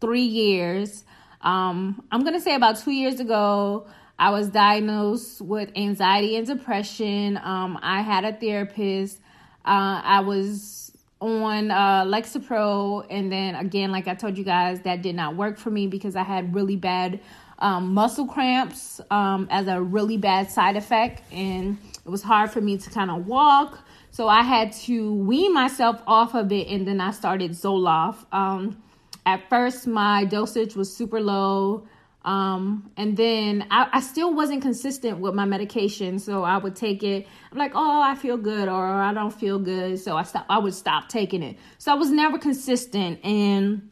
three 0.00 0.22
years. 0.22 1.04
Um, 1.40 2.04
I'm 2.12 2.22
going 2.22 2.34
to 2.34 2.40
say 2.40 2.54
about 2.54 2.78
two 2.78 2.90
years 2.90 3.20
ago, 3.20 3.86
I 4.18 4.30
was 4.30 4.48
diagnosed 4.50 5.40
with 5.40 5.70
anxiety 5.76 6.36
and 6.36 6.46
depression. 6.46 7.38
Um, 7.42 7.78
I 7.80 8.02
had 8.02 8.26
a 8.26 8.34
therapist. 8.34 9.18
Uh, 9.64 10.02
I 10.04 10.20
was 10.20 10.89
on 11.20 11.70
uh, 11.70 12.04
Lexapro, 12.04 13.06
and 13.10 13.30
then 13.30 13.54
again, 13.54 13.92
like 13.92 14.08
I 14.08 14.14
told 14.14 14.38
you 14.38 14.44
guys, 14.44 14.80
that 14.80 15.02
did 15.02 15.14
not 15.14 15.36
work 15.36 15.58
for 15.58 15.70
me 15.70 15.86
because 15.86 16.16
I 16.16 16.22
had 16.22 16.54
really 16.54 16.76
bad 16.76 17.20
um, 17.58 17.92
muscle 17.92 18.26
cramps 18.26 19.00
um, 19.10 19.46
as 19.50 19.66
a 19.66 19.80
really 19.80 20.16
bad 20.16 20.50
side 20.50 20.76
effect, 20.76 21.22
and 21.32 21.76
it 22.04 22.08
was 22.08 22.22
hard 22.22 22.50
for 22.50 22.60
me 22.60 22.78
to 22.78 22.90
kind 22.90 23.10
of 23.10 23.26
walk. 23.26 23.80
So 24.10 24.28
I 24.28 24.42
had 24.42 24.72
to 24.84 25.14
wean 25.14 25.54
myself 25.54 26.02
off 26.06 26.34
of 26.34 26.50
it, 26.52 26.68
and 26.68 26.86
then 26.86 27.00
I 27.00 27.10
started 27.10 27.52
Zoloft. 27.52 28.24
Um, 28.32 28.82
at 29.26 29.48
first, 29.48 29.86
my 29.86 30.24
dosage 30.24 30.74
was 30.74 30.92
super 30.92 31.20
low. 31.20 31.86
Um, 32.24 32.90
and 32.98 33.16
then 33.16 33.66
I, 33.70 33.88
I, 33.94 34.00
still 34.00 34.34
wasn't 34.34 34.60
consistent 34.60 35.20
with 35.20 35.34
my 35.34 35.46
medication. 35.46 36.18
So 36.18 36.42
I 36.42 36.58
would 36.58 36.76
take 36.76 37.02
it. 37.02 37.26
I'm 37.50 37.56
like, 37.56 37.72
oh, 37.74 38.02
I 38.02 38.14
feel 38.14 38.36
good 38.36 38.68
or 38.68 38.84
I 38.84 39.14
don't 39.14 39.32
feel 39.32 39.58
good. 39.58 39.98
So 39.98 40.18
I 40.18 40.24
stop, 40.24 40.44
I 40.50 40.58
would 40.58 40.74
stop 40.74 41.08
taking 41.08 41.42
it. 41.42 41.56
So 41.78 41.90
I 41.92 41.94
was 41.94 42.10
never 42.10 42.38
consistent. 42.38 43.24
And 43.24 43.88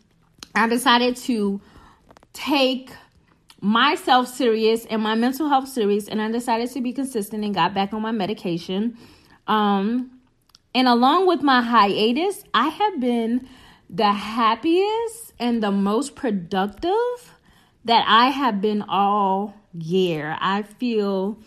I 0.55 0.69
decided 0.69 1.17
to 1.17 1.63
take 2.35 2.91
myself 3.63 4.29
serious 4.29 4.85
and 4.85 5.03
my 5.03 5.15
mental 5.15 5.49
health 5.49 5.69
serious. 5.69 6.07
And 6.07 6.21
I 6.21 6.31
decided 6.31 6.71
to 6.73 6.83
be 6.83 6.93
consistent 6.93 7.45
and 7.45 7.55
got 7.55 7.73
back 7.73 7.95
on 7.95 8.03
my 8.03 8.13
medication. 8.13 8.99
Um, 9.47 10.11
and 10.75 10.87
along 10.87 11.27
with 11.27 11.41
my 11.41 11.63
hiatus, 11.63 12.45
I 12.53 12.69
have 12.69 13.01
been 13.01 13.49
the 13.89 14.13
happiest 14.13 15.33
and 15.41 15.63
the 15.63 15.71
most 15.71 16.15
productive 16.15 17.33
that 17.85 18.05
I 18.07 18.31
have 18.31 18.61
been 18.61 18.83
all 18.83 19.55
year. 19.73 20.37
I 20.41 20.63
feel 20.63 21.39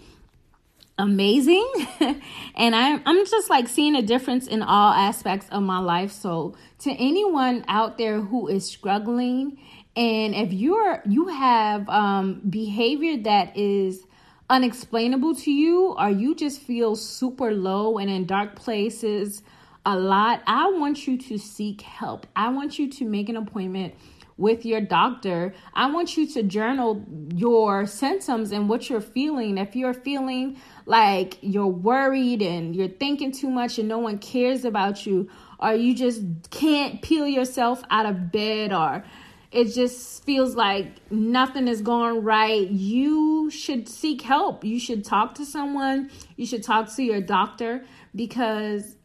amazing 0.98 1.68
and 2.56 2.76
I'm 2.76 3.02
I'm 3.06 3.26
just 3.26 3.50
like 3.50 3.68
seeing 3.68 3.96
a 3.96 4.04
difference 4.04 4.46
in 4.48 4.62
all 4.62 4.94
aspects 4.94 5.48
of 5.50 5.64
my 5.64 5.80
life. 5.80 6.12
So 6.12 6.56
to 6.80 6.92
anyone 6.92 7.66
out 7.68 7.98
there 7.98 8.22
who 8.22 8.48
is 8.48 8.66
struggling 8.66 9.58
and 9.96 10.36
if 10.36 10.54
you're 10.54 11.02
you 11.06 11.28
have 11.28 11.90
um 11.90 12.42
behavior 12.48 13.18
that 13.24 13.58
is 13.58 14.06
unexplainable 14.50 15.34
to 15.34 15.52
you 15.52 15.96
or 15.98 16.10
you 16.10 16.36
just 16.36 16.62
feel 16.62 16.96
super 16.96 17.52
low 17.52 17.98
and 17.98 18.10
in 18.10 18.26
dark 18.26 18.56
places 18.56 19.42
a 19.86 19.98
lot, 19.98 20.44
I 20.46 20.70
want 20.70 21.08
you 21.08 21.18
to 21.18 21.38
seek 21.40 21.82
help. 21.82 22.28
I 22.36 22.50
want 22.50 22.78
you 22.78 22.92
to 22.92 23.06
make 23.06 23.30
an 23.30 23.38
appointment 23.38 23.96
with 24.38 24.66
your 24.66 24.82
doctor. 24.82 25.54
I 25.74 25.92
want 25.92 26.18
you 26.18 26.28
to 26.34 26.44
journal 26.44 27.06
your 27.36 27.86
symptoms 27.86 28.52
and 28.52 28.68
what 28.68 28.90
you're 28.90 29.02
feeling. 29.02 29.58
If 29.58 29.76
you're 29.76 29.94
feeling 29.94 30.58
like 30.86 31.38
you're 31.42 31.68
worried 31.68 32.42
and 32.42 32.76
you're 32.76 32.88
thinking 32.88 33.32
too 33.32 33.50
much 33.50 33.78
and 33.78 33.88
no 33.88 34.00
one 34.00 34.18
cares 34.18 34.66
about 34.66 35.06
you, 35.06 35.30
or 35.60 35.74
you 35.74 35.96
just 35.96 36.24
can't 36.50 37.02
peel 37.02 37.28
yourself 37.28 37.84
out 37.90 38.06
of 38.06 38.32
bed, 38.32 38.74
or 38.74 39.04
it 39.52 39.66
just 39.66 40.24
feels 40.24 40.56
like 40.56 40.88
nothing 41.12 41.68
is 41.68 41.82
going 41.82 42.24
right, 42.24 42.70
you 42.70 43.50
should 43.50 43.88
seek 43.88 44.22
help. 44.22 44.64
You 44.64 44.80
should 44.80 45.04
talk 45.04 45.36
to 45.36 45.46
someone. 45.46 46.10
You 46.38 46.46
should 46.46 46.64
talk 46.64 46.94
to 46.96 47.04
your 47.04 47.22
doctor 47.22 47.84
because 48.16 48.96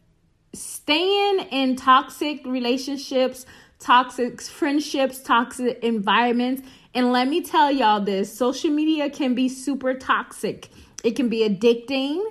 staying 0.54 1.40
in 1.50 1.76
toxic 1.76 2.46
relationships, 2.46 3.44
toxic 3.78 4.40
friendships, 4.40 5.22
toxic 5.22 5.78
environments, 5.82 6.62
and 6.94 7.12
let 7.12 7.28
me 7.28 7.42
tell 7.42 7.70
y'all 7.70 8.00
this 8.00 8.32
social 8.32 8.70
media 8.70 9.10
can 9.10 9.34
be 9.34 9.48
super 9.48 9.94
toxic, 9.94 10.68
it 11.04 11.12
can 11.16 11.28
be 11.28 11.48
addicting. 11.48 12.22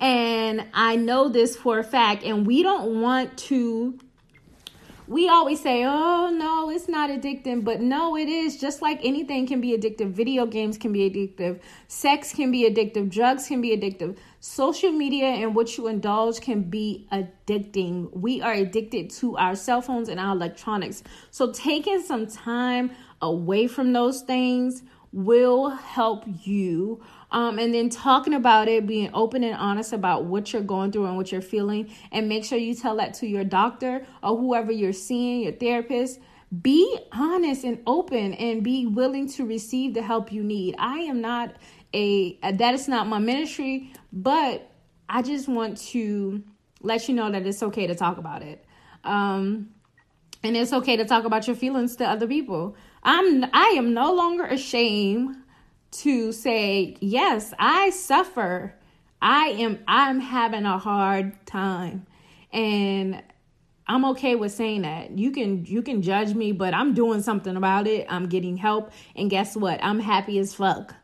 And 0.00 0.66
I 0.74 0.96
know 0.96 1.28
this 1.28 1.56
for 1.56 1.78
a 1.78 1.84
fact, 1.84 2.24
and 2.24 2.46
we 2.46 2.62
don't 2.62 3.00
want 3.00 3.38
to 3.38 3.98
we 5.06 5.28
always 5.28 5.60
say, 5.60 5.84
oh, 5.84 6.30
no, 6.30 6.70
it's 6.70 6.88
not 6.88 7.10
addicting. 7.10 7.62
But 7.64 7.80
no, 7.80 8.16
it 8.16 8.28
is. 8.28 8.56
Just 8.58 8.80
like 8.80 9.00
anything 9.04 9.46
can 9.46 9.60
be 9.60 9.76
addictive, 9.76 10.10
video 10.10 10.46
games 10.46 10.78
can 10.78 10.92
be 10.92 11.10
addictive, 11.10 11.60
sex 11.88 12.32
can 12.32 12.50
be 12.50 12.68
addictive, 12.68 13.10
drugs 13.10 13.46
can 13.46 13.60
be 13.60 13.76
addictive. 13.76 14.16
Social 14.46 14.92
media 14.92 15.24
and 15.24 15.54
what 15.54 15.78
you 15.78 15.86
indulge 15.88 16.42
can 16.42 16.64
be 16.64 17.08
addicting. 17.10 18.14
We 18.14 18.42
are 18.42 18.52
addicted 18.52 19.08
to 19.12 19.38
our 19.38 19.56
cell 19.56 19.80
phones 19.80 20.10
and 20.10 20.20
our 20.20 20.32
electronics. 20.32 21.02
So, 21.30 21.50
taking 21.50 22.02
some 22.02 22.26
time 22.26 22.90
away 23.22 23.68
from 23.68 23.94
those 23.94 24.20
things 24.20 24.82
will 25.12 25.70
help 25.70 26.24
you 26.42 27.02
um, 27.30 27.58
and 27.58 27.72
then 27.72 27.88
talking 27.88 28.34
about 28.34 28.68
it, 28.68 28.86
being 28.86 29.08
open 29.14 29.42
and 29.44 29.54
honest 29.54 29.94
about 29.94 30.26
what 30.26 30.52
you're 30.52 30.60
going 30.60 30.92
through 30.92 31.06
and 31.06 31.16
what 31.16 31.32
you're 31.32 31.40
feeling, 31.40 31.90
and 32.12 32.28
make 32.28 32.44
sure 32.44 32.58
you 32.58 32.74
tell 32.74 32.96
that 32.96 33.14
to 33.14 33.26
your 33.26 33.44
doctor 33.44 34.06
or 34.22 34.36
whoever 34.36 34.70
you're 34.70 34.92
seeing, 34.92 35.40
your 35.40 35.52
therapist. 35.52 36.20
Be 36.60 36.98
honest 37.10 37.64
and 37.64 37.80
open 37.86 38.34
and 38.34 38.62
be 38.62 38.86
willing 38.86 39.26
to 39.30 39.46
receive 39.46 39.94
the 39.94 40.02
help 40.02 40.30
you 40.30 40.44
need. 40.44 40.76
I 40.78 40.98
am 40.98 41.20
not 41.20 41.56
a, 41.94 42.52
that 42.52 42.74
is 42.74 42.88
not 42.88 43.06
my 43.06 43.18
ministry, 43.18 43.92
but 44.12 44.70
I 45.08 45.22
just 45.22 45.48
want 45.48 45.78
to 45.88 46.42
let 46.82 47.08
you 47.08 47.14
know 47.14 47.30
that 47.30 47.46
it's 47.46 47.62
okay 47.62 47.86
to 47.86 47.94
talk 47.94 48.18
about 48.18 48.42
it. 48.42 48.64
Um, 49.04 49.70
and 50.42 50.56
it's 50.56 50.72
okay 50.72 50.96
to 50.96 51.04
talk 51.04 51.24
about 51.24 51.46
your 51.46 51.56
feelings 51.56 51.96
to 51.96 52.04
other 52.04 52.26
people. 52.26 52.76
I'm 53.02 53.44
I 53.52 53.74
am 53.76 53.94
no 53.94 54.12
longer 54.12 54.44
ashamed 54.44 55.36
to 55.92 56.32
say, 56.32 56.96
yes, 57.00 57.54
I 57.58 57.90
suffer. 57.90 58.74
I 59.22 59.48
am 59.48 59.78
I'm 59.88 60.20
having 60.20 60.64
a 60.66 60.78
hard 60.78 61.46
time. 61.46 62.06
And 62.52 63.22
I'm 63.86 64.04
okay 64.06 64.34
with 64.34 64.52
saying 64.52 64.82
that. 64.82 65.18
You 65.18 65.30
can 65.30 65.64
you 65.64 65.82
can 65.82 66.02
judge 66.02 66.34
me, 66.34 66.52
but 66.52 66.74
I'm 66.74 66.94
doing 66.94 67.22
something 67.22 67.56
about 67.56 67.86
it. 67.86 68.06
I'm 68.08 68.28
getting 68.28 68.56
help, 68.56 68.92
and 69.16 69.30
guess 69.30 69.56
what? 69.56 69.82
I'm 69.82 70.00
happy 70.00 70.38
as 70.38 70.54
fuck. 70.54 70.94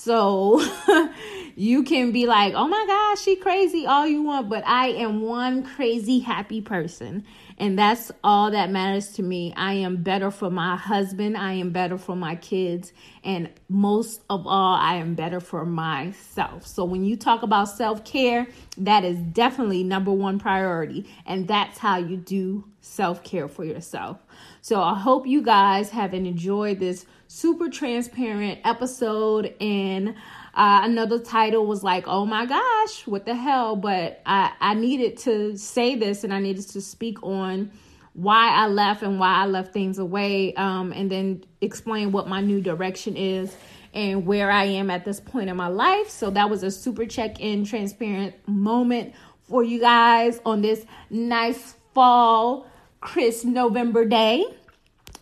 So 0.00 0.62
you 1.56 1.82
can 1.82 2.10
be 2.10 2.26
like, 2.26 2.54
"Oh 2.54 2.66
my 2.66 2.84
gosh, 2.86 3.20
she 3.22 3.36
crazy 3.36 3.84
all 3.84 4.06
you 4.06 4.22
want," 4.22 4.48
but 4.48 4.66
I 4.66 4.88
am 4.88 5.20
one 5.20 5.62
crazy 5.62 6.20
happy 6.20 6.62
person. 6.62 7.22
And 7.58 7.78
that's 7.78 8.10
all 8.24 8.50
that 8.52 8.70
matters 8.70 9.12
to 9.12 9.22
me. 9.22 9.52
I 9.54 9.74
am 9.74 10.02
better 10.02 10.30
for 10.30 10.50
my 10.50 10.74
husband. 10.76 11.36
I 11.36 11.52
am 11.52 11.68
better 11.68 11.98
for 11.98 12.16
my 12.16 12.36
kids. 12.36 12.94
And 13.24 13.50
most 13.68 14.22
of 14.30 14.46
all, 14.46 14.74
I 14.76 14.94
am 14.94 15.14
better 15.14 15.38
for 15.38 15.66
myself. 15.66 16.66
So 16.66 16.86
when 16.86 17.04
you 17.04 17.14
talk 17.18 17.42
about 17.42 17.68
self 17.68 18.02
care, 18.02 18.46
that 18.78 19.04
is 19.04 19.18
definitely 19.18 19.84
number 19.84 20.12
one 20.12 20.38
priority. 20.38 21.06
And 21.26 21.46
that's 21.46 21.76
how 21.76 21.98
you 21.98 22.16
do 22.16 22.64
self 22.80 23.22
care 23.22 23.48
for 23.48 23.66
yourself. 23.66 24.16
So 24.62 24.80
I 24.80 24.98
hope 24.98 25.26
you 25.26 25.42
guys 25.42 25.90
have 25.90 26.14
enjoyed 26.14 26.80
this 26.80 27.04
super 27.32 27.68
transparent 27.68 28.58
episode. 28.64 29.54
And 29.60 30.16
uh, 30.52 30.80
another 30.82 31.20
title 31.20 31.64
was 31.64 31.84
like, 31.84 32.08
oh 32.08 32.26
my 32.26 32.44
gosh, 32.44 33.06
what 33.06 33.24
the 33.24 33.36
hell? 33.36 33.76
But 33.76 34.20
I, 34.26 34.52
I 34.60 34.74
needed 34.74 35.16
to 35.18 35.56
say 35.56 35.94
this 35.94 36.24
and 36.24 36.34
I 36.34 36.40
needed 36.40 36.66
to 36.70 36.80
speak 36.80 37.22
on 37.22 37.70
why 38.14 38.48
I 38.48 38.66
left 38.66 39.04
and 39.04 39.20
why 39.20 39.36
I 39.36 39.46
left 39.46 39.72
things 39.72 40.00
away, 40.00 40.52
um, 40.54 40.92
and 40.92 41.08
then 41.08 41.44
explain 41.60 42.10
what 42.10 42.26
my 42.26 42.40
new 42.40 42.60
direction 42.60 43.16
is 43.16 43.54
and 43.94 44.26
where 44.26 44.50
I 44.50 44.64
am 44.64 44.90
at 44.90 45.04
this 45.04 45.20
point 45.20 45.48
in 45.48 45.56
my 45.56 45.68
life. 45.68 46.10
So 46.10 46.30
that 46.30 46.50
was 46.50 46.64
a 46.64 46.72
super 46.72 47.06
check 47.06 47.38
in, 47.38 47.64
transparent 47.64 48.34
moment 48.48 49.14
for 49.48 49.62
you 49.62 49.78
guys 49.78 50.40
on 50.44 50.62
this 50.62 50.84
nice 51.08 51.76
fall, 51.94 52.66
crisp 53.00 53.44
November 53.44 54.04
day. 54.04 54.44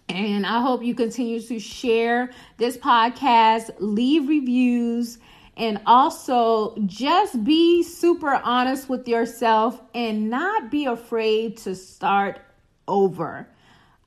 And 0.08 0.46
I 0.46 0.60
hope 0.60 0.82
you 0.82 0.94
continue 0.94 1.40
to 1.40 1.58
share 1.58 2.30
this 2.56 2.78
podcast, 2.78 3.70
leave 3.78 4.28
reviews, 4.28 5.18
and 5.56 5.80
also 5.86 6.76
just 6.86 7.44
be 7.44 7.82
super 7.82 8.34
honest 8.34 8.88
with 8.88 9.06
yourself 9.06 9.80
and 9.94 10.30
not 10.30 10.70
be 10.70 10.86
afraid 10.86 11.58
to 11.58 11.74
start 11.74 12.40
over. 12.86 13.48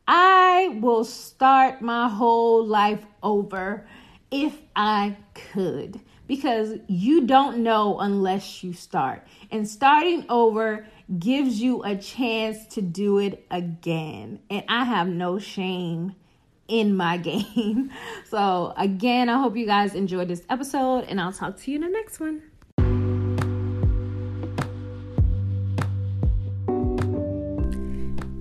I 0.07 0.79
will 0.81 1.03
start 1.03 1.81
my 1.81 2.09
whole 2.09 2.65
life 2.65 3.05
over 3.21 3.85
if 4.31 4.59
I 4.75 5.17
could 5.33 5.99
because 6.27 6.79
you 6.87 7.27
don't 7.27 7.59
know 7.59 7.99
unless 7.99 8.63
you 8.63 8.73
start. 8.73 9.27
And 9.51 9.67
starting 9.67 10.25
over 10.29 10.87
gives 11.17 11.61
you 11.61 11.83
a 11.83 11.95
chance 11.95 12.65
to 12.67 12.81
do 12.81 13.17
it 13.19 13.45
again. 13.51 14.39
And 14.49 14.63
I 14.69 14.85
have 14.85 15.07
no 15.07 15.39
shame 15.39 16.15
in 16.67 16.95
my 16.95 17.17
game. 17.17 17.91
So, 18.29 18.73
again, 18.77 19.29
I 19.29 19.39
hope 19.39 19.57
you 19.57 19.65
guys 19.65 19.93
enjoyed 19.95 20.27
this 20.27 20.43
episode, 20.49 21.05
and 21.05 21.19
I'll 21.19 21.33
talk 21.33 21.57
to 21.57 21.71
you 21.71 21.75
in 21.75 21.81
the 21.81 21.89
next 21.89 22.19
one. 22.19 22.50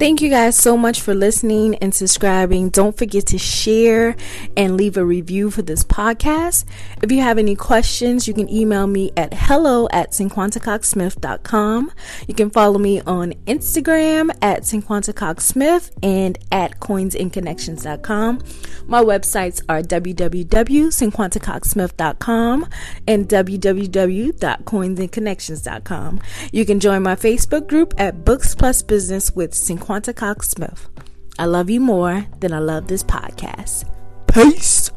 Thank 0.01 0.21
you 0.23 0.31
guys 0.31 0.57
so 0.57 0.79
much 0.79 1.03
for 1.03 1.15
listening 1.15 1.75
and 1.75 1.95
subscribing. 1.95 2.71
Don't 2.71 2.97
forget 2.97 3.27
to 3.27 3.37
share 3.37 4.17
and 4.57 4.79
leave 4.79 4.97
a 4.97 5.05
review 5.05 5.51
for 5.51 5.61
this 5.61 5.85
podcast. 5.85 6.65
If 7.03 7.13
you 7.13 7.21
have 7.21 7.37
any 7.37 7.55
questions, 7.55 8.27
you 8.27 8.33
can 8.33 8.49
email 8.49 8.87
me 8.87 9.13
at 9.15 9.35
hello 9.35 9.89
at 9.93 10.13
cinquantacoxsmith.com. 10.13 11.93
You 12.27 12.33
can 12.33 12.49
follow 12.49 12.79
me 12.79 13.03
on 13.03 13.35
Instagram 13.47 14.31
at 14.41 14.63
cinquantacoxsmith 14.63 15.91
and 16.03 16.39
at 16.51 16.81
coinsinconnections.com. 16.81 18.41
My 18.87 19.03
websites 19.03 19.63
are 19.69 19.83
www.cinquantacoxsmith.com 19.83 22.67
and 23.07 23.29
www.coinsinconnections.com. 23.29 26.21
You 26.53 26.65
can 26.65 26.81
join 26.81 27.03
my 27.03 27.17
Facebook 27.17 27.69
group 27.69 27.93
at 27.99 28.25
Books 28.25 28.55
Plus 28.55 28.83
Business 28.83 29.37
with 29.37 29.53
Cinquanta 29.53 29.90
Quanta 29.91 30.15
Cox 30.15 30.51
Smith. 30.51 30.89
I 31.37 31.47
love 31.47 31.69
you 31.69 31.81
more 31.81 32.25
than 32.39 32.53
I 32.53 32.61
love 32.61 32.87
this 32.87 33.03
podcast. 33.03 33.91
Peace. 34.29 34.93